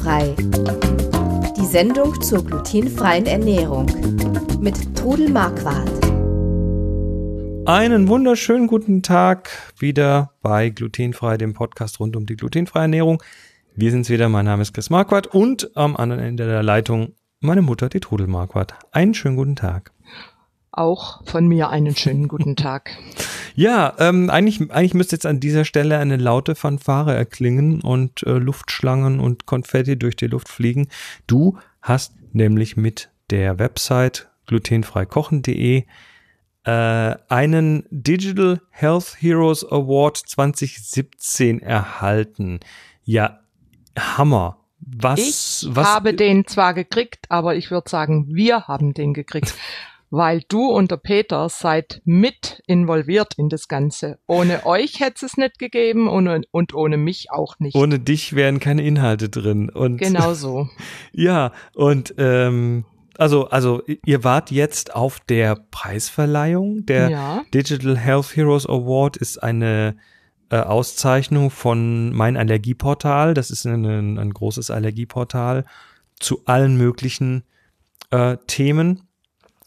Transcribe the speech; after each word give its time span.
Glutenfrei. 0.00 0.34
Die 1.56 1.66
Sendung 1.66 2.20
zur 2.22 2.44
glutenfreien 2.44 3.26
Ernährung 3.26 3.86
mit 4.60 4.96
Trudel 4.96 5.28
Marquardt. 5.30 5.90
Einen 7.66 8.08
wunderschönen 8.08 8.66
guten 8.66 9.02
Tag 9.02 9.50
wieder 9.78 10.32
bei 10.42 10.70
Glutenfrei, 10.70 11.36
dem 11.36 11.52
Podcast 11.52 12.00
rund 12.00 12.16
um 12.16 12.24
die 12.24 12.36
glutenfreie 12.36 12.82
Ernährung. 12.82 13.22
Wir 13.76 13.90
sind's 13.90 14.08
wieder, 14.08 14.28
mein 14.28 14.46
Name 14.46 14.62
ist 14.62 14.72
Chris 14.72 14.90
Marquardt 14.90 15.26
und 15.26 15.76
am 15.76 15.96
anderen 15.96 16.22
Ende 16.22 16.46
der 16.46 16.62
Leitung 16.62 17.14
meine 17.40 17.62
Mutter, 17.62 17.88
die 17.88 18.00
Trudel 18.00 18.26
Marquardt. 18.26 18.74
Einen 18.92 19.14
schönen 19.14 19.36
guten 19.36 19.56
Tag. 19.56 19.92
Auch 20.72 21.26
von 21.26 21.46
mir 21.48 21.70
einen 21.70 21.96
schönen 21.96 22.28
guten 22.28 22.56
Tag. 22.56 22.96
Ja, 23.56 23.94
ähm, 23.98 24.30
eigentlich, 24.30 24.70
eigentlich 24.70 24.94
müsste 24.94 25.16
jetzt 25.16 25.26
an 25.26 25.40
dieser 25.40 25.64
Stelle 25.64 25.98
eine 25.98 26.16
laute 26.16 26.54
Fanfare 26.54 27.14
erklingen 27.14 27.82
und 27.82 28.22
äh, 28.22 28.38
Luftschlangen 28.38 29.18
und 29.18 29.44
Konfetti 29.44 29.98
durch 29.98 30.14
die 30.14 30.28
Luft 30.28 30.48
fliegen. 30.48 30.88
Du 31.26 31.58
hast 31.82 32.14
nämlich 32.32 32.76
mit 32.76 33.10
der 33.28 33.58
Website 33.58 34.30
glutenfreikochen.de 34.46 35.84
äh, 36.64 37.14
einen 37.28 37.84
Digital 37.90 38.60
Health 38.70 39.16
Heroes 39.18 39.64
Award 39.64 40.16
2017 40.16 41.60
erhalten. 41.60 42.60
Ja, 43.04 43.40
Hammer. 43.98 44.58
Was, 44.78 45.18
ich 45.64 45.74
was, 45.74 45.86
habe 45.86 46.14
den 46.14 46.46
zwar 46.46 46.72
gekriegt, 46.72 47.26
aber 47.28 47.54
ich 47.54 47.70
würde 47.70 47.90
sagen, 47.90 48.26
wir 48.28 48.66
haben 48.66 48.94
den 48.94 49.12
gekriegt 49.12 49.54
weil 50.10 50.42
du 50.48 50.66
und 50.66 50.90
der 50.90 50.96
Peter 50.96 51.48
seid 51.48 52.02
mit 52.04 52.62
involviert 52.66 53.34
in 53.36 53.48
das 53.48 53.68
Ganze. 53.68 54.18
Ohne 54.26 54.66
euch 54.66 55.00
hätte 55.00 55.24
es 55.24 55.36
nicht 55.36 55.58
gegeben 55.58 56.08
und, 56.08 56.46
und 56.50 56.74
ohne 56.74 56.96
mich 56.96 57.30
auch 57.30 57.58
nicht. 57.58 57.76
Ohne 57.76 58.00
dich 58.00 58.34
wären 58.34 58.58
keine 58.60 58.82
Inhalte 58.82 59.28
drin. 59.28 59.70
Und 59.70 59.98
genau 59.98 60.34
so. 60.34 60.68
ja, 61.12 61.52
und 61.74 62.14
ähm, 62.18 62.84
also, 63.16 63.48
also 63.48 63.82
ihr 63.86 64.24
wart 64.24 64.50
jetzt 64.50 64.94
auf 64.94 65.20
der 65.20 65.56
Preisverleihung. 65.70 66.86
Der 66.86 67.10
ja. 67.10 67.42
Digital 67.54 67.96
Health 67.96 68.34
Heroes 68.34 68.66
Award 68.66 69.16
ist 69.16 69.42
eine 69.42 69.96
äh, 70.48 70.56
Auszeichnung 70.56 71.50
von 71.50 72.12
Mein 72.14 72.36
Allergieportal. 72.36 73.34
Das 73.34 73.50
ist 73.50 73.66
ein, 73.66 74.18
ein 74.18 74.30
großes 74.32 74.70
Allergieportal 74.70 75.64
zu 76.18 76.42
allen 76.46 76.76
möglichen 76.76 77.44
äh, 78.10 78.38
Themen 78.46 79.09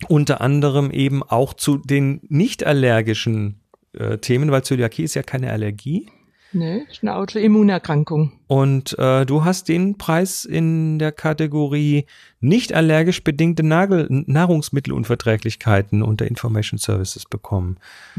unter 0.08 0.42
anderem 0.42 0.92
eben 0.92 1.24
auch 1.24 1.54
zu 1.54 1.78
den 1.78 2.22
nicht 2.30 2.66
allergischen 2.66 3.62
äh, 3.94 4.18
Themen, 4.18 4.52
weil 4.52 4.64
Zöliakie 4.64 5.04
ist 5.04 5.16
ja 5.16 5.24
keine 5.24 5.52
Allergie. 5.52 6.10
Nee, 6.56 6.84
ist 6.90 7.02
eine 7.02 7.16
Autoimmunerkrankung. 7.16 8.32
Und 8.48 8.98
äh, 9.00 9.26
du 9.26 9.44
hast 9.44 9.70
den 9.70 9.98
Preis 9.98 10.46
in 10.46 11.00
der 11.00 11.12
Kategorie 11.12 12.06
nicht 12.40 12.74
allergisch 12.74 13.24
bedingte 13.24 13.64
Nagel 13.64 14.08
Nahrungsmittelunverträglichkeiten 14.10 16.04
unter 16.04 16.28
Information 16.28 16.78
Services 16.78 17.26
bekommen. 17.26 17.78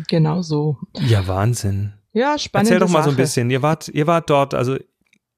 Genau 0.08 0.42
so. 0.42 0.78
Ja, 0.98 1.28
Wahnsinn. 1.28 1.94
Ja, 2.12 2.36
spannend. 2.38 2.70
Erzähl 2.70 2.80
doch 2.80 2.88
mal 2.88 3.00
Sache. 3.00 3.10
so 3.10 3.10
ein 3.10 3.16
bisschen. 3.16 3.50
Ihr 3.50 3.62
wart, 3.62 3.88
ihr 3.88 4.08
wart 4.08 4.30
dort, 4.30 4.54
also 4.54 4.76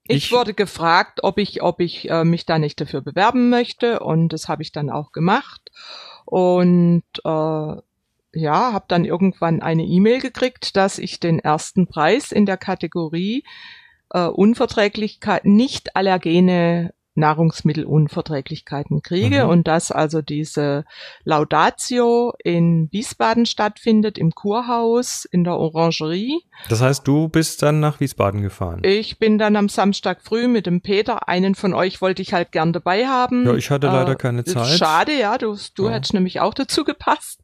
ich, 0.08 0.27
ich 0.27 0.33
wurde 0.33 0.55
gefragt, 0.55 1.20
ob 1.22 1.39
ich, 1.39 1.62
ob 1.62 1.80
ich 1.80 2.08
äh, 2.08 2.24
mich 2.24 2.47
da 2.47 2.58
nicht 2.58 2.80
dafür 2.80 3.00
bewerben 3.00 3.50
möchte 3.50 4.00
und 4.00 4.33
das 4.33 4.48
habe 4.48 4.62
ich 4.62 4.72
dann 4.72 4.89
auch 4.89 5.12
gemacht. 5.12 5.70
Und 6.27 7.05
äh, 7.24 7.28
ja, 8.38 8.72
habe 8.72 8.84
dann 8.88 9.05
irgendwann 9.05 9.62
eine 9.62 9.84
E-Mail 9.84 10.20
gekriegt, 10.20 10.77
dass 10.77 10.98
ich 10.98 11.20
den 11.20 11.38
ersten 11.38 11.86
Preis 11.86 12.33
in 12.33 12.44
der 12.44 12.58
Kategorie 12.58 13.44
äh, 14.10 14.27
Unverträglichkeit, 14.27 15.44
nicht 15.44 15.96
allergene 15.96 16.92
Nahrungsmittelunverträglichkeiten 17.17 19.03
kriege 19.03 19.45
mhm. 19.45 19.51
und 19.51 19.68
dass 19.68 19.90
also 19.90 20.23
diese 20.23 20.85
Laudatio 21.24 22.35
in 22.42 22.89
Wiesbaden 22.92 23.46
stattfindet, 23.46 24.18
im 24.18 24.33
Kurhaus, 24.33 25.24
in 25.24 25.45
der 25.45 25.57
Orangerie. 25.57 26.42
Das 26.68 26.80
heißt, 26.80 27.07
du 27.07 27.29
bist 27.29 27.63
dann 27.63 27.80
nach 27.80 28.01
Wiesbaden 28.01 28.42
gefahren? 28.42 28.83
Ich 28.85 29.18
bin 29.18 29.39
dann 29.39 29.57
am 29.57 29.68
Samstag 29.68 30.23
früh 30.23 30.48
mit 30.48 30.67
dem 30.67 30.80
Peter, 30.80 31.29
einen 31.29 31.55
von 31.55 31.74
euch 31.74 32.01
wollte 32.01 32.23
ich 32.23 32.33
halt 32.33 32.52
gern 32.52 32.73
dabei 32.73 33.07
haben. 33.07 33.46
Ja, 33.46 33.55
ich 33.55 33.70
hatte 33.70 33.89
leider 33.89 34.13
äh, 34.13 34.17
keine 34.17 34.45
Zeit. 34.45 34.79
Schade, 34.79 35.13
ja, 35.19 35.39
du, 35.39 35.57
du 35.74 35.86
ja. 35.86 35.92
hättest 35.92 36.14
nämlich 36.14 36.40
auch 36.40 36.55
dazu 36.55 36.85
gepasst. 36.85 37.40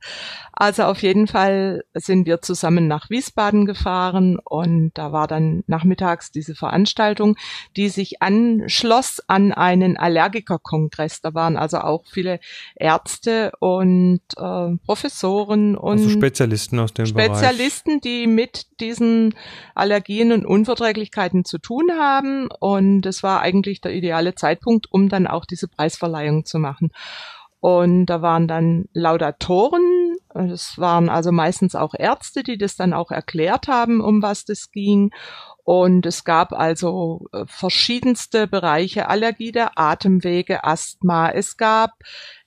Also 0.53 0.85
auf 0.85 1.03
jeden 1.03 1.27
Fall 1.27 1.85
sind 1.95 2.27
wir 2.27 2.43
zusammen 2.43 2.87
nach 2.87 3.11
Wiesbaden 3.11 3.67
gefahren 3.67 4.39
und 4.39 4.93
da 4.95 5.11
war 5.11 5.27
dann 5.27 5.65
nachmittags 5.67 6.31
diese 6.31 6.55
Veranstaltung, 6.55 7.37
die 7.77 7.89
sich 7.89 8.23
anschloss 8.23 9.21
an 9.27 9.53
einen 9.63 9.97
Allergikerkongress. 9.97 11.21
Da 11.21 11.35
waren 11.35 11.57
also 11.57 11.79
auch 11.79 12.05
viele 12.11 12.41
Ärzte 12.75 13.53
und 13.61 14.21
äh, 14.37 14.77
Professoren 14.85 15.77
und 15.77 15.99
also 15.99 16.11
Spezialisten 16.11 16.81
aus 16.81 16.93
dem 16.93 17.07
Spezialisten, 17.07 18.01
Bereich. 18.01 18.03
die 18.03 18.27
mit 18.27 18.67
diesen 18.81 19.37
Allergien 19.77 20.33
und 20.33 20.45
Unverträglichkeiten 20.45 21.45
zu 21.45 21.59
tun 21.59 21.93
haben. 21.93 22.49
Und 22.59 23.07
es 23.07 23.23
war 23.23 23.41
eigentlich 23.41 23.81
der 23.81 23.95
ideale 23.95 24.35
Zeitpunkt, 24.35 24.89
um 24.91 25.09
dann 25.09 25.29
auch 25.29 25.45
diese 25.45 25.69
Preisverleihung 25.69 26.45
zu 26.45 26.59
machen. 26.59 26.91
Und 27.61 28.07
da 28.07 28.21
waren 28.21 28.49
dann 28.49 28.87
Laudatoren, 28.93 30.02
es 30.35 30.79
waren 30.79 31.09
also 31.09 31.33
meistens 31.33 31.75
auch 31.75 31.95
Ärzte, 31.97 32.43
die 32.43 32.59
das 32.59 32.77
dann 32.77 32.93
auch 32.93 33.11
erklärt 33.11 33.69
haben, 33.69 34.01
um 34.01 34.23
was 34.23 34.45
das 34.45 34.71
ging. 34.71 35.11
Und 35.65 36.07
es 36.07 36.25
gab 36.25 36.53
also 36.53 37.27
äh, 37.33 37.45
verschiedenste 37.47 38.47
Bereiche 38.47 39.09
Allergie 39.09 39.53
der 39.53 39.79
Atemwege, 39.79 40.65
Asthma. 40.65 41.31
Es 41.31 41.57
gab 41.57 41.93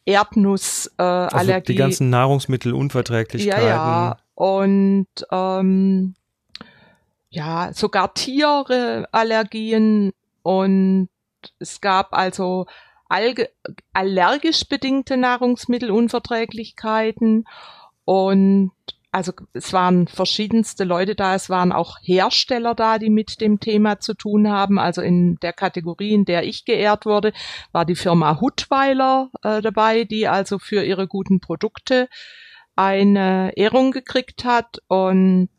Erdnussallergie. 0.06 1.50
Äh, 1.50 1.54
also 1.54 1.60
die 1.66 1.76
ganzen 1.76 2.10
Nahrungsmittelunverträglichkeiten. 2.10 3.68
Ja, 3.68 4.10
ja. 4.10 4.18
Und 4.34 5.08
ähm, 5.32 6.16
ja, 7.30 7.72
sogar 7.74 8.14
Tierallergien. 8.14 10.12
Und 10.42 11.10
es 11.60 11.82
gab 11.82 12.14
also 12.14 12.66
allergisch 13.94 14.68
bedingte 14.68 15.18
Nahrungsmittelunverträglichkeiten. 15.18 17.46
Und 18.04 18.72
also 19.12 19.32
es 19.54 19.72
waren 19.72 20.08
verschiedenste 20.10 20.84
Leute 20.84 21.16
da, 21.16 21.36
es 21.36 21.50
waren 21.50 21.72
auch 21.72 22.00
Hersteller 22.02 22.76
da, 22.76 23.00
die 23.00 23.10
mit 23.10 23.40
dem 23.40 23.62
Thema 23.62 24.02
zu 24.02 24.14
tun 24.14 24.50
haben. 24.50 24.78
Also 24.78 25.02
in 25.02 25.38
der 25.38 25.54
Kategorie, 25.54 26.14
in 26.14 26.26
der 26.26 26.44
ich 26.44 26.66
geehrt 26.66 27.06
wurde, 27.06 27.32
war 27.72 27.86
die 27.86 27.96
Firma 27.96 28.42
Huttweiler 28.42 29.30
äh, 29.42 29.62
dabei, 29.62 30.04
die 30.04 30.28
also 30.28 30.60
für 30.60 30.84
ihre 30.84 31.08
guten 31.08 31.40
Produkte 31.40 32.10
eine 32.76 33.54
Ehrung 33.56 33.92
gekriegt 33.92 34.44
hat. 34.44 34.82
Und 34.88 35.50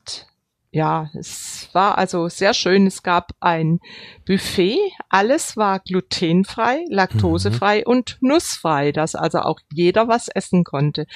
ja, 0.76 1.08
es 1.14 1.70
war 1.72 1.96
also 1.96 2.28
sehr 2.28 2.52
schön. 2.52 2.86
Es 2.86 3.02
gab 3.02 3.32
ein 3.40 3.80
Buffet. 4.26 4.76
Alles 5.08 5.56
war 5.56 5.80
glutenfrei, 5.80 6.84
laktosefrei 6.90 7.78
mhm. 7.78 7.90
und 7.92 8.18
nussfrei, 8.20 8.92
dass 8.92 9.14
also 9.14 9.38
auch 9.38 9.58
jeder 9.72 10.06
was 10.06 10.28
essen 10.28 10.64
konnte. 10.64 11.06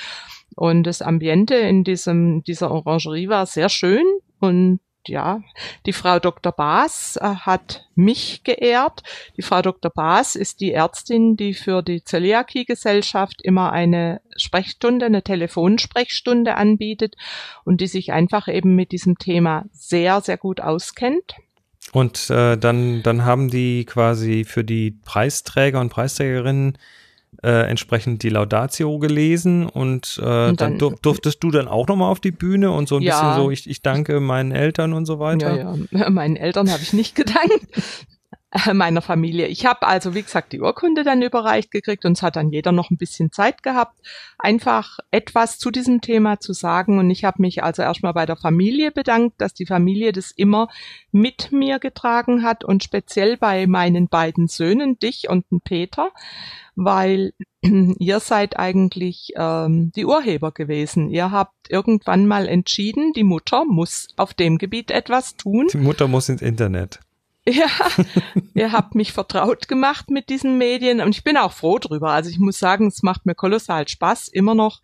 Und 0.56 0.84
das 0.84 1.03
Ambiente 1.03 1.56
in 1.56 1.84
diesem, 1.84 2.43
dieser 2.43 2.71
Orangerie 2.71 3.28
war 3.28 3.44
sehr 3.44 3.69
schön 3.69 4.04
und 4.38 4.81
ja, 5.08 5.42
die 5.86 5.92
Frau 5.92 6.18
Dr. 6.18 6.52
Baas 6.52 7.16
äh, 7.16 7.24
hat 7.24 7.86
mich 7.94 8.42
geehrt. 8.44 9.02
Die 9.36 9.42
Frau 9.42 9.62
Dr. 9.62 9.90
Baas 9.90 10.36
ist 10.36 10.60
die 10.60 10.72
Ärztin, 10.72 11.36
die 11.36 11.54
für 11.54 11.82
die 11.82 12.04
Zöliakie-Gesellschaft 12.04 13.42
immer 13.42 13.72
eine 13.72 14.20
Sprechstunde, 14.36 15.06
eine 15.06 15.22
Telefonsprechstunde 15.22 16.56
anbietet 16.56 17.16
und 17.64 17.80
die 17.80 17.86
sich 17.86 18.12
einfach 18.12 18.48
eben 18.48 18.74
mit 18.74 18.92
diesem 18.92 19.18
Thema 19.18 19.64
sehr, 19.72 20.20
sehr 20.20 20.36
gut 20.36 20.60
auskennt. 20.60 21.34
Und 21.92 22.30
äh, 22.30 22.56
dann, 22.56 23.03
dann 23.03 23.24
haben 23.24 23.50
die 23.50 23.84
quasi 23.84 24.44
für 24.44 24.64
die 24.64 24.92
Preisträger 24.92 25.80
und 25.80 25.91
Preisträgerinnen 25.91 26.78
äh, 27.42 27.69
entsprechend 27.69 28.22
die 28.22 28.28
Laudatio 28.28 28.98
gelesen 28.98 29.66
und, 29.66 30.21
äh, 30.22 30.48
und 30.48 30.60
dann, 30.60 30.78
dann 30.78 30.97
durftest 31.03 31.42
du 31.42 31.51
dann 31.51 31.69
auch 31.69 31.87
nochmal 31.89 32.10
auf 32.10 32.21
die 32.21 32.33
Bühne 32.33 32.71
und 32.71 32.89
so 32.89 32.97
ein 32.97 33.03
ja, 33.03 33.19
bisschen 33.19 33.42
so, 33.42 33.51
ich, 33.51 33.69
ich 33.69 33.83
danke 33.83 34.21
meinen 34.21 34.53
Eltern 34.53 34.92
und 34.92 35.07
so 35.07 35.19
weiter. 35.19 35.57
Ja, 35.57 35.75
ja. 35.91 36.10
Meinen 36.10 36.37
Eltern 36.37 36.71
habe 36.71 36.83
ich 36.83 36.92
nicht 36.92 37.15
gedankt. 37.15 37.66
Meiner 38.74 39.02
Familie. 39.02 39.47
Ich 39.47 39.64
habe 39.64 39.86
also, 39.86 40.14
wie 40.14 40.22
gesagt, 40.22 40.52
die 40.52 40.60
Urkunde 40.60 41.04
dann 41.04 41.22
überreicht 41.22 41.70
gekriegt 41.70 42.04
und 42.04 42.12
es 42.12 42.22
hat 42.22 42.36
dann 42.36 42.50
jeder 42.50 42.72
noch 42.72 42.91
ein 42.91 42.97
bisschen 42.97 43.30
Zeit 43.30 43.62
gehabt, 43.62 44.00
einfach 44.38 44.98
etwas 45.10 45.58
zu 45.58 45.70
diesem 45.70 46.00
Thema 46.00 46.41
zu 46.41 46.52
sagen. 46.52 46.98
Und 46.98 47.10
ich 47.10 47.24
habe 47.24 47.42
mich 47.42 47.62
also 47.62 47.82
erstmal 47.82 48.12
bei 48.12 48.26
der 48.26 48.36
Familie 48.36 48.91
bedankt, 48.91 49.41
dass 49.41 49.54
die 49.54 49.66
Familie 49.66 50.12
das 50.12 50.32
immer 50.32 50.68
mit 51.12 51.52
mir 51.52 51.78
getragen 51.78 52.42
hat 52.42 52.64
und 52.64 52.82
speziell 52.82 53.36
bei 53.36 53.66
meinen 53.66 54.08
beiden 54.08 54.48
Söhnen, 54.48 54.98
dich 54.98 55.28
und 55.28 55.44
Peter, 55.64 56.10
weil 56.74 57.32
ihr 57.62 58.18
seid 58.18 58.58
eigentlich 58.58 59.32
ähm, 59.36 59.92
die 59.94 60.06
Urheber 60.06 60.50
gewesen. 60.50 61.08
Ihr 61.08 61.30
habt 61.30 61.54
irgendwann 61.68 62.26
mal 62.26 62.48
entschieden, 62.48 63.12
die 63.12 63.24
Mutter 63.24 63.64
muss 63.64 64.08
auf 64.16 64.34
dem 64.34 64.58
Gebiet 64.58 64.91
etwas 64.91 65.36
tun. 65.36 65.68
Die 65.72 65.78
Mutter 65.78 66.08
muss 66.08 66.28
ins 66.28 66.42
Internet. 66.42 66.98
Ja, 67.50 67.68
ihr 68.54 68.72
habt 68.72 68.94
mich 68.94 69.12
vertraut 69.12 69.66
gemacht 69.66 70.10
mit 70.10 70.28
diesen 70.28 70.58
Medien 70.58 71.00
und 71.00 71.10
ich 71.10 71.24
bin 71.24 71.36
auch 71.36 71.52
froh 71.52 71.78
drüber. 71.78 72.10
Also 72.10 72.30
ich 72.30 72.38
muss 72.38 72.58
sagen, 72.58 72.88
es 72.88 73.02
macht 73.02 73.26
mir 73.26 73.34
kolossal 73.34 73.88
Spaß, 73.88 74.28
immer 74.28 74.54
noch 74.54 74.80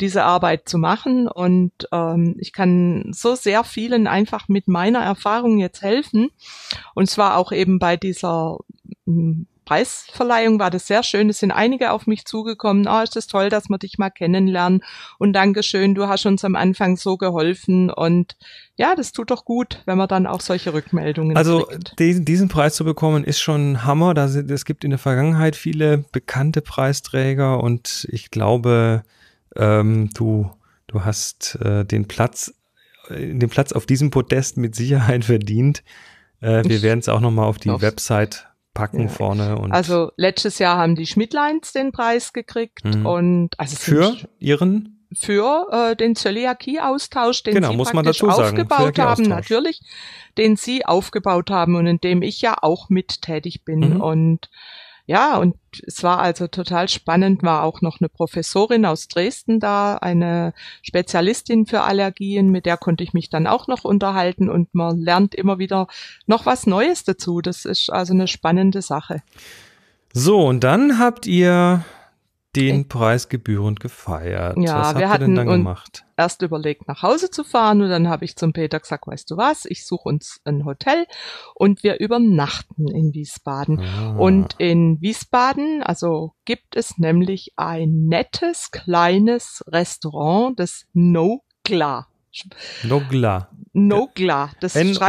diese 0.00 0.24
Arbeit 0.24 0.68
zu 0.68 0.78
machen 0.78 1.28
und 1.28 1.72
ähm, 1.92 2.36
ich 2.38 2.52
kann 2.52 3.12
so 3.12 3.34
sehr 3.34 3.64
vielen 3.64 4.06
einfach 4.06 4.48
mit 4.48 4.66
meiner 4.66 5.00
Erfahrung 5.00 5.58
jetzt 5.58 5.82
helfen 5.82 6.30
und 6.94 7.10
zwar 7.10 7.36
auch 7.36 7.52
eben 7.52 7.78
bei 7.78 7.96
dieser 7.96 8.58
hm, 9.06 9.46
Preisverleihung 9.70 10.58
war 10.58 10.68
das 10.68 10.88
sehr 10.88 11.04
schön. 11.04 11.28
Es 11.28 11.38
sind 11.38 11.52
einige 11.52 11.92
auf 11.92 12.08
mich 12.08 12.24
zugekommen. 12.24 12.88
Oh, 12.88 13.02
ist 13.04 13.14
das 13.14 13.28
toll, 13.28 13.50
dass 13.50 13.68
wir 13.68 13.78
dich 13.78 13.98
mal 13.98 14.10
kennenlernen. 14.10 14.82
Und 15.16 15.32
Dankeschön, 15.32 15.94
du 15.94 16.08
hast 16.08 16.26
uns 16.26 16.44
am 16.44 16.56
Anfang 16.56 16.96
so 16.96 17.16
geholfen. 17.16 17.88
Und 17.88 18.36
ja, 18.74 18.96
das 18.96 19.12
tut 19.12 19.30
doch 19.30 19.44
gut, 19.44 19.80
wenn 19.86 19.96
man 19.96 20.08
dann 20.08 20.26
auch 20.26 20.40
solche 20.40 20.74
Rückmeldungen 20.74 21.36
Also 21.36 21.68
diesen, 22.00 22.24
diesen 22.24 22.48
Preis 22.48 22.74
zu 22.74 22.84
bekommen, 22.84 23.22
ist 23.22 23.38
schon 23.38 23.74
ein 23.74 23.84
Hammer. 23.84 24.12
Da 24.12 24.24
es 24.24 24.64
gibt 24.64 24.82
in 24.82 24.90
der 24.90 24.98
Vergangenheit 24.98 25.54
viele 25.54 25.98
bekannte 25.98 26.62
Preisträger 26.62 27.62
und 27.62 28.08
ich 28.10 28.32
glaube, 28.32 29.04
ähm, 29.54 30.10
du, 30.14 30.50
du 30.88 31.04
hast 31.04 31.60
äh, 31.62 31.84
den 31.84 32.08
Platz, 32.08 32.52
äh, 33.08 33.34
den 33.34 33.48
Platz 33.48 33.70
auf 33.70 33.86
diesem 33.86 34.10
Podest 34.10 34.56
mit 34.56 34.74
Sicherheit 34.74 35.24
verdient. 35.26 35.84
Äh, 36.40 36.64
wir 36.64 36.82
werden 36.82 36.98
es 36.98 37.08
auch 37.08 37.20
nochmal 37.20 37.44
auf 37.44 37.58
die 37.58 37.68
Website 37.68 38.49
packen 38.74 39.02
ja. 39.02 39.08
vorne. 39.08 39.58
Und 39.58 39.72
also 39.72 40.12
letztes 40.16 40.58
Jahr 40.58 40.76
haben 40.76 40.94
die 40.94 41.06
Schmidtleins 41.06 41.72
den 41.72 41.92
Preis 41.92 42.32
gekriegt 42.32 42.84
mhm. 42.84 43.06
und 43.06 43.58
also 43.58 43.76
für 43.76 44.16
ihren 44.38 44.96
für 45.12 45.66
äh, 45.72 45.96
den 45.96 46.14
Zöliakie-Austausch, 46.14 47.42
den 47.42 47.54
genau, 47.54 47.84
sie 47.84 48.02
dazu 48.02 48.28
aufgebaut 48.28 48.98
haben, 48.98 49.24
natürlich, 49.24 49.80
den 50.38 50.54
sie 50.54 50.86
aufgebaut 50.86 51.50
haben 51.50 51.74
und 51.74 51.86
in 51.86 51.98
dem 51.98 52.22
ich 52.22 52.40
ja 52.40 52.56
auch 52.60 52.90
mit 52.90 53.22
tätig 53.22 53.64
bin. 53.64 53.94
Mhm. 53.94 54.00
Und 54.00 54.50
ja, 55.10 55.38
und 55.38 55.56
es 55.84 56.04
war 56.04 56.20
also 56.20 56.46
total 56.46 56.88
spannend, 56.88 57.42
war 57.42 57.64
auch 57.64 57.80
noch 57.80 57.98
eine 58.00 58.08
Professorin 58.08 58.86
aus 58.86 59.08
Dresden 59.08 59.58
da, 59.58 59.96
eine 59.96 60.54
Spezialistin 60.82 61.66
für 61.66 61.82
Allergien, 61.82 62.50
mit 62.50 62.64
der 62.64 62.76
konnte 62.76 63.02
ich 63.02 63.12
mich 63.12 63.28
dann 63.28 63.48
auch 63.48 63.66
noch 63.66 63.82
unterhalten 63.82 64.48
und 64.48 64.72
man 64.72 65.00
lernt 65.00 65.34
immer 65.34 65.58
wieder 65.58 65.88
noch 66.28 66.46
was 66.46 66.64
Neues 66.64 67.02
dazu. 67.02 67.40
Das 67.40 67.64
ist 67.64 67.90
also 67.90 68.12
eine 68.12 68.28
spannende 68.28 68.82
Sache. 68.82 69.24
So, 70.12 70.46
und 70.46 70.62
dann 70.62 71.00
habt 71.00 71.26
ihr 71.26 71.84
den 72.56 72.88
Preis 72.88 73.28
gebührend 73.28 73.80
gefeiert. 73.80 74.56
Ja, 74.58 74.94
was 74.94 74.98
wir 74.98 75.18
denn 75.18 75.34
dann 75.34 75.46
gemacht? 75.46 76.04
erst 76.20 76.42
überlegt, 76.42 76.86
nach 76.86 77.02
Hause 77.02 77.30
zu 77.30 77.44
fahren 77.44 77.80
und 77.80 77.88
dann 77.88 78.08
habe 78.08 78.26
ich 78.26 78.36
zum 78.36 78.52
Peter 78.52 78.78
gesagt, 78.78 79.06
weißt 79.06 79.30
du 79.30 79.38
was, 79.38 79.64
ich 79.64 79.86
suche 79.86 80.08
uns 80.08 80.40
ein 80.44 80.66
Hotel 80.66 81.06
und 81.54 81.82
wir 81.82 81.98
übernachten 81.98 82.88
in 82.88 83.14
Wiesbaden. 83.14 83.80
Ah. 83.80 84.16
Und 84.18 84.54
in 84.58 85.00
Wiesbaden, 85.00 85.82
also 85.82 86.34
gibt 86.44 86.76
es 86.76 86.98
nämlich 86.98 87.52
ein 87.56 88.04
nettes 88.06 88.70
kleines 88.70 89.64
Restaurant, 89.66 90.60
das 90.60 90.84
No 90.92 91.42
Gla. 91.64 92.06
Nogla. 92.84 93.48
Nogla. 93.72 94.50
Das 94.60 94.76
N-O-G-L-L-A. 94.76 95.04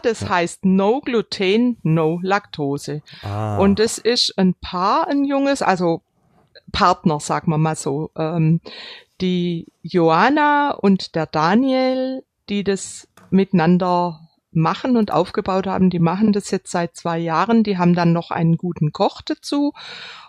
Das 0.00 0.28
heißt 0.28 0.64
No 0.64 1.00
Gluten, 1.00 1.78
No 1.82 2.20
Laktose. 2.22 3.02
Ah. 3.22 3.58
Und 3.58 3.80
es 3.80 3.98
ist 3.98 4.36
ein 4.38 4.54
Paar, 4.54 5.08
ein 5.08 5.24
junges, 5.24 5.62
also 5.62 6.02
Partner, 6.72 7.20
sagen 7.20 7.50
wir 7.50 7.58
mal 7.58 7.76
so. 7.76 8.10
Ähm, 8.16 8.60
die 9.20 9.66
Joanna 9.82 10.72
und 10.72 11.14
der 11.14 11.26
Daniel, 11.26 12.24
die 12.48 12.64
das 12.64 13.08
miteinander 13.30 14.23
machen 14.56 14.96
und 14.96 15.12
aufgebaut 15.12 15.66
haben, 15.66 15.90
die 15.90 15.98
machen 15.98 16.32
das 16.32 16.50
jetzt 16.50 16.70
seit 16.70 16.96
zwei 16.96 17.18
Jahren. 17.18 17.62
Die 17.62 17.78
haben 17.78 17.94
dann 17.94 18.12
noch 18.12 18.30
einen 18.30 18.56
guten 18.56 18.92
Koch 18.92 19.22
dazu. 19.22 19.72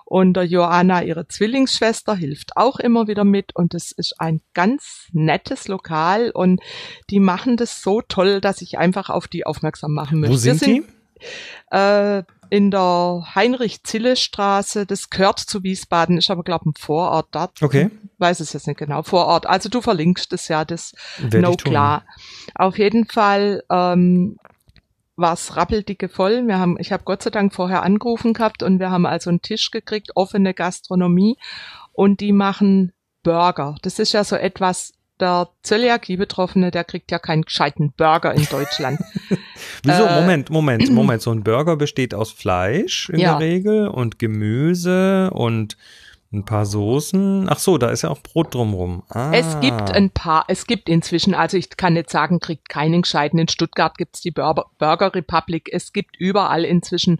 Und 0.05 0.33
der 0.33 0.45
Joanna, 0.45 1.01
ihre 1.03 1.27
Zwillingsschwester, 1.27 2.15
hilft 2.15 2.57
auch 2.57 2.77
immer 2.77 3.07
wieder 3.07 3.23
mit. 3.23 3.55
Und 3.55 3.73
es 3.73 3.91
ist 3.91 4.19
ein 4.19 4.41
ganz 4.53 5.07
nettes 5.11 5.67
Lokal. 5.67 6.29
Und 6.31 6.61
die 7.09 7.19
machen 7.19 7.57
das 7.57 7.81
so 7.81 8.01
toll, 8.01 8.39
dass 8.39 8.61
ich 8.61 8.77
einfach 8.77 9.09
auf 9.09 9.27
die 9.27 9.45
aufmerksam 9.45 9.93
machen 9.93 10.19
möchte. 10.19 10.33
Wo 10.33 10.37
sind, 10.37 10.59
sind 10.59 10.85
die? 11.71 11.75
Äh, 11.75 12.23
in 12.49 12.71
der 12.71 13.23
Heinrich-Zille-Straße. 13.33 14.85
Das 14.85 15.09
gehört 15.09 15.39
zu 15.39 15.63
Wiesbaden, 15.63 16.17
ist 16.17 16.29
aber, 16.29 16.43
glaube 16.43 16.65
ich, 16.65 16.75
ein 16.75 16.79
Vorort 16.79 17.27
dort. 17.31 17.61
Okay. 17.61 17.89
Weiß 18.17 18.39
es 18.39 18.53
jetzt 18.53 18.67
nicht 18.67 18.79
genau. 18.79 19.03
Vorort. 19.03 19.45
Also 19.45 19.69
du 19.69 19.81
verlinkst 19.81 20.31
es 20.33 20.47
ja, 20.47 20.65
das 20.65 20.93
No 21.31 21.55
klar. 21.55 22.05
Auf 22.55 22.77
jeden 22.77 23.05
Fall 23.05 23.63
ähm, 23.69 24.37
war 25.15 25.33
es 25.33 25.55
rappeldicke 25.55 26.09
voll. 26.09 26.47
Wir 26.47 26.59
haben, 26.59 26.77
ich 26.79 26.91
habe 26.91 27.03
Gott 27.03 27.23
sei 27.23 27.29
Dank 27.29 27.53
vorher 27.53 27.83
angerufen 27.83 28.33
gehabt 28.33 28.63
und 28.63 28.79
wir 28.79 28.91
haben 28.91 29.05
also 29.05 29.29
einen 29.29 29.41
Tisch 29.41 29.71
gekriegt, 29.71 30.11
offene 30.15 30.53
Gastronomie 30.53 31.37
und 31.93 32.19
die 32.19 32.31
machen 32.31 32.93
Burger. 33.23 33.75
Das 33.81 33.99
ist 33.99 34.13
ja 34.13 34.23
so 34.23 34.35
etwas, 34.35 34.93
der 35.19 35.49
Zöliakie-Betroffene, 35.63 36.71
der 36.71 36.83
kriegt 36.83 37.11
ja 37.11 37.19
keinen 37.19 37.43
gescheiten 37.43 37.93
Burger 37.95 38.33
in 38.33 38.45
Deutschland. 38.45 38.99
Wieso? 39.83 40.03
Äh, 40.03 40.21
Moment, 40.21 40.49
Moment, 40.49 40.89
Moment. 40.91 41.21
So 41.21 41.31
ein 41.31 41.43
Burger 41.43 41.77
besteht 41.77 42.13
aus 42.13 42.31
Fleisch 42.31 43.09
in 43.09 43.19
ja. 43.19 43.37
der 43.37 43.47
Regel 43.47 43.87
und 43.87 44.19
Gemüse 44.19 45.31
und 45.31 45.77
ein 46.31 46.45
paar 46.45 46.65
Soßen. 46.65 47.47
Ach 47.49 47.59
so, 47.59 47.77
da 47.77 47.89
ist 47.89 48.01
ja 48.01 48.09
auch 48.09 48.19
Brot 48.19 48.53
drumrum. 48.53 49.03
Ah. 49.09 49.31
Es 49.33 49.59
gibt 49.59 49.91
ein 49.91 50.09
paar, 50.09 50.45
es 50.47 50.67
gibt 50.67 50.89
inzwischen, 50.89 51.33
also 51.33 51.57
ich 51.57 51.69
kann 51.77 51.93
nicht 51.93 52.09
sagen, 52.09 52.39
kriegt 52.39 52.69
keinen 52.69 53.03
gescheiten. 53.03 53.39
In 53.39 53.47
Stuttgart 53.47 53.97
gibt's 53.97 54.21
die 54.21 54.31
Burger, 54.31 54.65
Burger 54.77 55.13
Republic. 55.13 55.69
Es 55.71 55.93
gibt 55.93 56.17
überall 56.17 56.65
inzwischen 56.65 57.19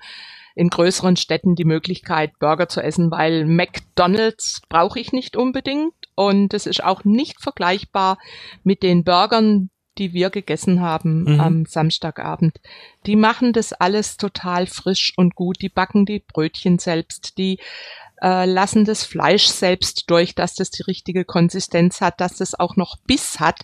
in 0.56 0.70
größeren 0.70 1.18
Städten 1.18 1.56
die 1.56 1.66
Möglichkeit, 1.66 2.40
Burger 2.40 2.70
zu 2.70 2.82
essen, 2.82 3.12
weil 3.12 3.46
McDonald's 3.46 4.62
brauche 4.70 5.00
ich 5.00 5.12
nicht 5.12 5.36
unbedingt. 5.36 5.94
Und 6.16 6.54
es 6.54 6.66
ist 6.66 6.84
auch 6.84 7.04
nicht 7.04 7.42
vergleichbar 7.42 8.18
mit 8.64 8.82
den 8.82 9.04
Burgern, 9.04 9.70
die 9.98 10.14
wir 10.14 10.30
gegessen 10.30 10.82
haben 10.82 11.24
mhm. 11.24 11.40
am 11.40 11.66
Samstagabend. 11.66 12.60
Die 13.06 13.16
machen 13.16 13.54
das 13.54 13.74
alles 13.74 14.18
total 14.18 14.68
frisch 14.68 15.14
und 15.18 15.36
gut. 15.36 15.62
Die 15.62 15.70
backen 15.70 16.06
die 16.06 16.20
Brötchen 16.20 16.80
selbst, 16.80 17.38
die 17.38 17.60
äh, 18.26 18.46
lassen 18.46 18.86
das 18.86 19.04
Fleisch 19.04 19.46
selbst 19.46 20.10
durch, 20.10 20.34
dass 20.34 20.56
das 20.56 20.72
die 20.72 20.82
richtige 20.82 21.26
Konsistenz 21.26 22.02
hat, 22.02 22.20
dass 22.20 22.38
das 22.38 22.60
auch 22.60 22.76
noch 22.76 22.98
Biss 23.06 23.40
hat 23.40 23.62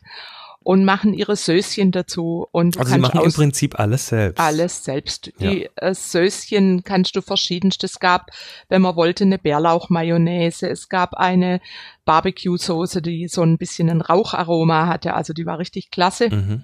und 0.64 0.86
machen 0.86 1.16
ihre 1.16 1.36
Söschen 1.36 1.92
dazu. 1.92 2.48
Und 2.52 2.78
also 2.78 2.94
sie 2.94 3.00
machen 3.00 3.22
im 3.22 3.34
Prinzip 3.34 3.80
alles 3.80 4.08
selbst. 4.10 4.40
Alles 4.40 4.84
selbst. 4.84 5.34
Ja. 5.40 5.50
Die 5.50 5.70
äh, 5.76 5.96
Söschen 5.96 6.84
kannst 6.84 7.16
du 7.16 7.22
verschiedenstes. 7.22 7.94
Es 7.94 8.00
gab, 8.00 8.30
wenn 8.70 8.84
man 8.84 8.96
wollte, 8.96 9.24
eine 9.24 9.40
Bärlauch-Mayonnaise. 9.40 10.70
Es 10.70 10.88
gab 10.88 11.16
eine 11.16 11.60
Barbecue-Soße, 12.06 13.02
die 13.02 13.28
so 13.28 13.42
ein 13.42 13.58
bisschen 13.58 13.90
ein 13.90 14.02
Raucharoma 14.02 14.86
hatte. 14.86 15.16
Also 15.16 15.34
die 15.34 15.48
war 15.48 15.58
richtig 15.58 15.90
klasse. 15.90 16.30
Mhm. 16.30 16.64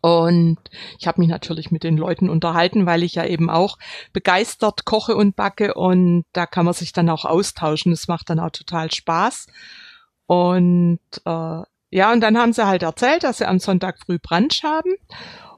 Und 0.00 0.58
ich 0.98 1.06
habe 1.06 1.20
mich 1.20 1.28
natürlich 1.28 1.70
mit 1.70 1.84
den 1.84 1.96
Leuten 1.96 2.28
unterhalten, 2.28 2.86
weil 2.86 3.02
ich 3.02 3.14
ja 3.14 3.24
eben 3.24 3.50
auch 3.50 3.78
begeistert 4.12 4.84
koche 4.84 5.16
und 5.16 5.36
backe 5.36 5.74
und 5.74 6.24
da 6.32 6.46
kann 6.46 6.64
man 6.64 6.74
sich 6.74 6.92
dann 6.92 7.10
auch 7.10 7.24
austauschen. 7.24 7.92
Das 7.92 8.08
macht 8.08 8.30
dann 8.30 8.40
auch 8.40 8.50
total 8.50 8.90
Spaß. 8.90 9.46
Und 10.26 11.00
äh, 11.24 11.62
ja, 11.92 12.12
und 12.12 12.20
dann 12.20 12.38
haben 12.38 12.52
sie 12.52 12.66
halt 12.66 12.82
erzählt, 12.82 13.24
dass 13.24 13.38
sie 13.38 13.48
am 13.48 13.58
Sonntag 13.58 13.98
früh 13.98 14.18
Brunch 14.18 14.62
haben. 14.62 14.94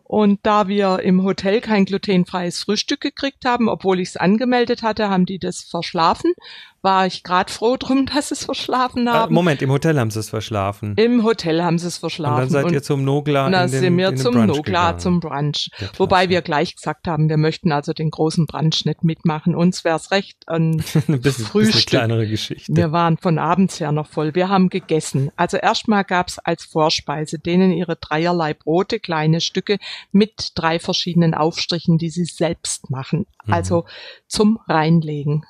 Und 0.03 0.41
da 0.43 0.69
wir 0.69 1.01
im 1.01 1.23
Hotel 1.25 1.61
kein 1.61 1.87
glutenfreies 1.87 2.62
Frühstück 2.62 3.01
gekriegt 3.01 3.47
haben, 3.47 3.69
obwohl 3.69 3.99
ich 3.99 4.11
es 4.11 4.17
angemeldet 4.19 4.83
hatte, 4.83 5.09
haben 5.09 5.25
die 5.25 5.39
das 5.39 5.62
verschlafen 5.62 6.35
war 6.83 7.07
ich 7.07 7.23
gerade 7.23 7.51
froh 7.51 7.77
drum, 7.79 8.07
dass 8.07 8.29
sie 8.29 8.35
es 8.35 8.45
verschlafen 8.45 9.07
ah, 9.07 9.15
haben. 9.15 9.35
Moment, 9.35 9.62
im 9.62 9.71
Hotel 9.71 9.99
haben 9.99 10.11
sie 10.11 10.19
es 10.19 10.29
verschlafen. 10.29 10.95
Im 10.97 11.23
Hotel 11.23 11.62
haben 11.62 11.79
sie 11.79 11.87
es 11.87 11.99
verschlafen. 11.99 12.35
Und 12.35 12.41
dann 12.41 12.49
seid 12.51 12.73
ihr 12.73 12.83
zum 12.83 13.05
Nogla 13.05 13.47
und 13.47 13.53
dann 13.53 13.69
sind 13.69 13.97
wir 13.97 14.17
zum 14.17 14.35
Brunch 14.35 14.47
Nogla 14.49 14.62
gegangen. 14.62 14.99
zum 14.99 15.21
Brunch. 15.21 15.71
Ja, 15.79 15.89
Wobei 15.97 16.29
wir 16.29 16.43
gleich 16.43 16.75
gesagt 16.75 17.07
haben, 17.07 17.29
wir 17.29 17.37
möchten 17.37 17.71
also 17.71 17.93
den 17.93 18.11
großen 18.11 18.47
Brunch 18.47 18.85
nicht 18.85 19.05
mitmachen. 19.05 19.55
Uns 19.55 19.85
wäre 19.85 19.97
es 19.97 20.11
recht 20.11 20.37
ein, 20.49 20.83
ein 21.09 21.21
bisschen, 21.21 21.47
Frühstück. 21.47 21.75
Bisschen 21.75 21.91
kleinere 21.91 22.27
Geschichte. 22.27 22.75
Wir 22.75 22.91
waren 22.91 23.17
von 23.17 23.39
abends 23.39 23.79
her 23.79 23.93
noch 23.93 24.09
voll. 24.09 24.35
Wir 24.35 24.49
haben 24.49 24.69
gegessen. 24.69 25.31
Also 25.37 25.59
erstmal 25.59 26.03
gab's 26.03 26.41
als 26.41 26.65
Vorspeise 26.65 27.39
denen 27.39 27.71
ihre 27.71 27.97
dreierlei 27.97 28.55
Brote, 28.55 28.99
kleine 28.99 29.41
Stücke 29.41 29.79
mit 30.11 30.51
drei 30.57 30.81
verschiedenen 30.81 31.35
Aufstrichen, 31.35 31.97
die 31.99 32.11
sie 32.11 32.25
selbst 32.25 32.91
machen. 32.91 33.27
Mhm. 33.45 33.53
Also 33.53 33.85
zum 34.27 34.59
Reinlegen 34.67 35.45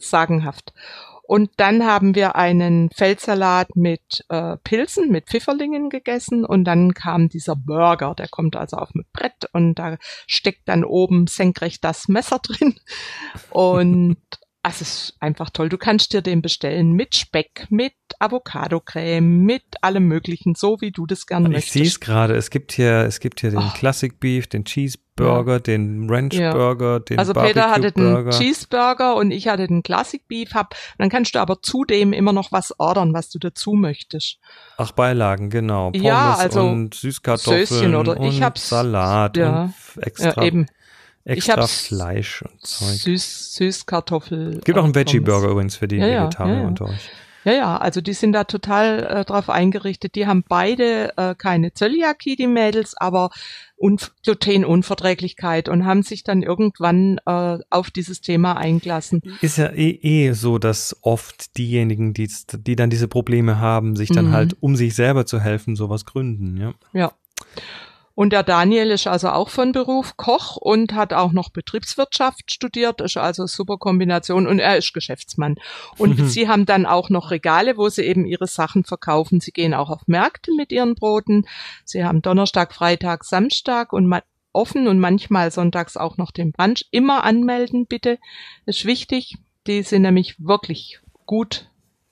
sagenhaft. 0.00 0.72
Und 1.30 1.52
dann 1.58 1.86
haben 1.86 2.16
wir 2.16 2.34
einen 2.34 2.90
Feldsalat 2.90 3.76
mit 3.76 4.24
äh, 4.30 4.56
Pilzen, 4.64 5.12
mit 5.12 5.26
Pfifferlingen 5.28 5.88
gegessen 5.88 6.44
und 6.44 6.64
dann 6.64 6.92
kam 6.92 7.28
dieser 7.28 7.54
Burger, 7.54 8.16
der 8.16 8.26
kommt 8.26 8.56
also 8.56 8.78
auf 8.78 8.92
ein 8.96 9.04
Brett 9.12 9.48
und 9.52 9.76
da 9.76 9.96
steckt 10.26 10.68
dann 10.68 10.82
oben 10.82 11.28
senkrecht 11.28 11.84
das 11.84 12.08
Messer 12.08 12.40
drin 12.40 12.74
und 13.50 14.18
es 14.62 14.80
ist 14.82 15.16
einfach 15.20 15.50
toll. 15.50 15.68
Du 15.70 15.78
kannst 15.78 16.12
dir 16.12 16.22
den 16.22 16.42
bestellen 16.42 16.92
mit 16.92 17.14
Speck, 17.14 17.66
mit 17.70 17.94
Avocado-Creme, 18.18 19.44
mit 19.44 19.62
allem 19.80 20.04
Möglichen, 20.06 20.54
so 20.54 20.76
wie 20.80 20.90
du 20.90 21.06
das 21.06 21.26
gerne 21.26 21.48
Ich 21.48 21.52
möchtest. 21.52 21.72
sehe 21.72 21.84
es 21.86 22.00
gerade. 22.00 22.34
Es 22.36 22.50
gibt 22.50 22.72
hier, 22.72 22.92
es 23.06 23.20
gibt 23.20 23.40
hier 23.40 23.50
den 23.50 23.58
Ach. 23.60 23.74
Classic 23.74 24.18
Beef, 24.20 24.46
den 24.48 24.64
Cheeseburger, 24.64 25.60
den 25.60 26.08
Ranch 26.10 26.34
Ja. 26.34 26.52
Burger, 26.52 27.00
den 27.00 27.18
also 27.18 27.32
Barbecue 27.32 27.54
Peter 27.54 27.70
hatte 27.70 27.92
den 27.92 28.12
Burger. 28.12 28.30
Cheeseburger 28.30 29.16
und 29.16 29.30
ich 29.30 29.48
hatte 29.48 29.66
den 29.66 29.82
Classic 29.82 30.26
Beef. 30.28 30.52
Hab, 30.54 30.74
dann 30.98 31.08
kannst 31.08 31.34
du 31.34 31.38
aber 31.40 31.62
zudem 31.62 32.12
immer 32.12 32.32
noch 32.32 32.52
was 32.52 32.78
ordern, 32.78 33.14
was 33.14 33.30
du 33.30 33.38
dazu 33.38 33.72
möchtest. 33.72 34.38
Ach, 34.76 34.92
Beilagen, 34.92 35.48
genau. 35.50 35.90
Pommes 35.90 36.06
Ja, 36.06 36.34
also 36.34 36.62
und 36.68 36.94
Süßkartoffeln 36.94 37.66
Söschen 37.66 37.94
oder- 37.94 38.18
und 38.18 38.26
ich 38.26 38.42
hab's- 38.42 38.68
Salat 38.68 39.36
ja. 39.36 39.62
und 39.96 40.02
extra, 40.02 40.34
Ja, 40.36 40.42
eben. 40.42 40.66
Extra 41.24 41.66
Fleisch 41.66 42.42
und 42.42 42.66
Zeug. 42.66 42.96
Süß, 42.96 43.54
Süßkartoffel. 43.54 44.60
Gibt 44.64 44.78
auch 44.78 44.84
einen 44.84 44.94
Veggie-Burger 44.94 45.48
übrigens 45.48 45.76
für 45.76 45.88
die 45.88 45.96
ja, 45.96 46.24
Vegetarier 46.24 46.54
ja, 46.54 46.60
ja. 46.62 46.66
unter 46.66 46.86
euch. 46.86 47.10
Ja, 47.44 47.52
ja, 47.52 47.76
also 47.78 48.02
die 48.02 48.12
sind 48.12 48.32
da 48.32 48.44
total 48.44 49.02
äh, 49.02 49.24
drauf 49.24 49.48
eingerichtet. 49.48 50.14
Die 50.14 50.26
haben 50.26 50.44
beide 50.46 51.16
äh, 51.16 51.34
keine 51.34 51.72
Zöliakie, 51.72 52.36
die 52.36 52.46
Mädels, 52.46 52.94
aber 52.96 53.30
Unf 53.76 54.12
Glutenunverträglichkeit 54.22 55.70
und 55.70 55.86
haben 55.86 56.02
sich 56.02 56.22
dann 56.22 56.42
irgendwann 56.42 57.18
äh, 57.24 57.58
auf 57.70 57.90
dieses 57.90 58.20
Thema 58.20 58.58
eingelassen. 58.58 59.22
Ist 59.40 59.56
ja 59.56 59.68
eh, 59.68 59.98
eh 60.02 60.32
so, 60.32 60.58
dass 60.58 60.94
oft 61.00 61.56
diejenigen, 61.56 62.12
die, 62.12 62.30
die 62.52 62.76
dann 62.76 62.90
diese 62.90 63.08
Probleme 63.08 63.58
haben, 63.58 63.96
sich 63.96 64.10
dann 64.10 64.26
Mhm. 64.26 64.32
halt, 64.32 64.56
um 64.60 64.76
sich 64.76 64.94
selber 64.94 65.24
zu 65.24 65.40
helfen, 65.40 65.76
sowas 65.76 66.04
gründen, 66.04 66.58
ja. 66.58 66.74
Ja. 66.92 67.12
Und 68.14 68.32
der 68.32 68.42
Daniel 68.42 68.90
ist 68.90 69.06
also 69.06 69.30
auch 69.30 69.48
von 69.48 69.72
Beruf 69.72 70.16
Koch 70.16 70.56
und 70.56 70.94
hat 70.94 71.12
auch 71.12 71.32
noch 71.32 71.48
Betriebswirtschaft 71.50 72.52
studiert, 72.52 73.00
ist 73.00 73.16
also 73.16 73.46
super 73.46 73.78
Kombination 73.78 74.46
und 74.46 74.58
er 74.58 74.76
ist 74.76 74.92
Geschäftsmann. 74.92 75.54
Und 75.96 76.18
Mhm. 76.18 76.26
sie 76.26 76.48
haben 76.48 76.66
dann 76.66 76.84
auch 76.86 77.08
noch 77.08 77.30
Regale, 77.30 77.76
wo 77.76 77.88
sie 77.88 78.02
eben 78.02 78.26
ihre 78.26 78.46
Sachen 78.46 78.84
verkaufen. 78.84 79.40
Sie 79.40 79.52
gehen 79.52 79.72
auch 79.74 79.88
auf 79.90 80.02
Märkte 80.06 80.50
mit 80.54 80.70
ihren 80.72 80.94
Broten. 80.96 81.46
Sie 81.84 82.04
haben 82.04 82.20
Donnerstag, 82.20 82.74
Freitag, 82.74 83.24
Samstag 83.24 83.92
und 83.92 84.12
offen 84.52 84.88
und 84.88 84.98
manchmal 84.98 85.50
sonntags 85.50 85.96
auch 85.96 86.16
noch 86.16 86.32
den 86.32 86.52
Brunch. 86.52 86.86
Immer 86.90 87.24
anmelden, 87.24 87.86
bitte. 87.86 88.18
Ist 88.66 88.84
wichtig. 88.84 89.36
Die 89.66 89.82
sind 89.82 90.02
nämlich 90.02 90.34
wirklich 90.38 91.00
gut 91.26 91.68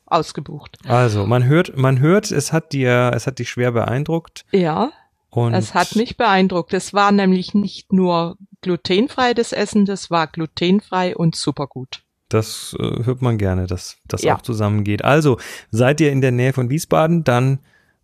ausgebucht. 0.06 0.78
Also, 0.86 1.26
man 1.26 1.44
hört, 1.44 1.76
man 1.76 1.98
hört, 1.98 2.30
es 2.30 2.52
hat 2.52 2.72
dir, 2.72 3.10
es 3.14 3.26
hat 3.26 3.38
dich 3.40 3.50
schwer 3.50 3.72
beeindruckt. 3.72 4.44
Ja. 4.52 4.90
Und 5.30 5.54
Es 5.54 5.74
hat 5.74 5.94
mich 5.96 6.16
beeindruckt. 6.16 6.72
Es 6.72 6.94
war 6.94 7.12
nämlich 7.12 7.54
nicht 7.54 7.92
nur 7.92 8.36
glutenfrei 8.62 9.34
das 9.34 9.52
Essen, 9.52 9.84
das 9.84 10.10
war 10.10 10.26
glutenfrei 10.26 11.14
und 11.16 11.36
supergut. 11.36 12.02
Das 12.28 12.76
äh, 12.78 13.04
hört 13.04 13.22
man 13.22 13.38
gerne, 13.38 13.66
dass 13.66 13.98
das 14.06 14.22
Ja. 14.22 14.36
auch 14.36 14.42
zusammengeht. 14.42 15.04
Also, 15.04 15.38
seid 15.70 16.00
ihr 16.00 16.12
in 16.12 16.20
der 16.20 16.32
Nähe 16.32 16.52
von 16.52 16.68
Wiesbaden, 16.70 17.24
dann 17.24 17.60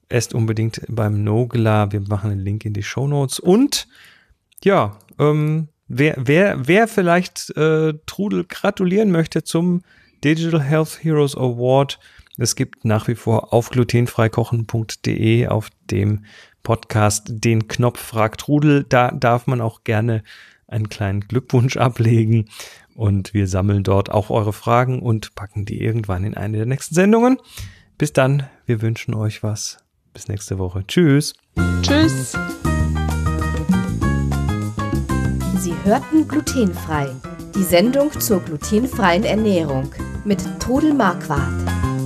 esst 0.08 0.34
unbedingt 0.34 0.80
beim 0.88 1.24
Nogla. 1.24 1.92
Wir 1.92 2.00
machen 2.00 2.30
einen 2.30 2.40
Link 2.40 2.64
in 2.64 2.72
die 2.72 2.82
Show 2.82 3.06
Notes. 3.06 3.38
Und 3.40 3.86
ja, 4.62 4.98
ähm, 5.18 5.68
wer, 5.88 6.14
wer, 6.18 6.66
wer 6.68 6.88
vielleicht 6.88 7.50
äh, 7.56 7.94
Trudel 8.06 8.44
gratulieren 8.44 9.10
möchte 9.10 9.44
zum 9.44 9.82
Digital 10.22 10.62
Health 10.62 11.00
Heroes 11.02 11.36
Award, 11.36 11.98
es 12.36 12.56
gibt 12.56 12.84
nach 12.84 13.06
wie 13.06 13.14
vor 13.14 13.52
auf 13.52 13.70
glutenfreikochen.de 13.70 15.46
auf 15.46 15.70
dem 15.90 16.24
Podcast 16.62 17.26
den 17.28 17.68
Knopf 17.68 18.00
Frag 18.00 18.38
Trudel. 18.38 18.84
Da 18.88 19.12
darf 19.12 19.46
man 19.46 19.60
auch 19.60 19.84
gerne 19.84 20.24
einen 20.66 20.88
kleinen 20.88 21.20
Glückwunsch 21.20 21.76
ablegen. 21.76 22.46
Und 22.94 23.34
wir 23.34 23.46
sammeln 23.46 23.82
dort 23.82 24.10
auch 24.10 24.30
eure 24.30 24.52
Fragen 24.52 25.00
und 25.00 25.34
packen 25.34 25.64
die 25.64 25.80
irgendwann 25.80 26.24
in 26.24 26.36
eine 26.36 26.58
der 26.58 26.66
nächsten 26.66 26.94
Sendungen. 26.94 27.38
Bis 27.98 28.12
dann, 28.12 28.48
wir 28.66 28.82
wünschen 28.82 29.14
euch 29.14 29.42
was. 29.42 29.78
Bis 30.12 30.28
nächste 30.28 30.58
Woche. 30.58 30.84
Tschüss. 30.86 31.34
Tschüss. 31.82 32.36
Sie 35.58 35.74
hörten 35.84 36.26
glutenfrei. 36.26 37.10
Die 37.54 37.62
Sendung 37.62 38.10
zur 38.20 38.40
glutenfreien 38.40 39.24
Ernährung 39.24 39.90
mit 40.24 40.42
Trudel 40.60 40.94
Marquardt. 40.94 41.73